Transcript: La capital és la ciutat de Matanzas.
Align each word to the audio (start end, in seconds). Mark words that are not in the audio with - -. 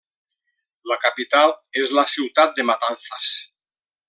La 0.91 0.97
capital 1.03 1.53
és 1.83 1.93
la 1.99 2.07
ciutat 2.17 2.57
de 2.61 2.69
Matanzas. 2.71 3.31